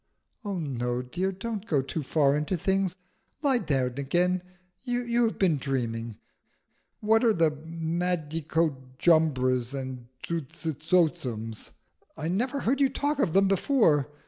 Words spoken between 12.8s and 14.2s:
you talk of them before.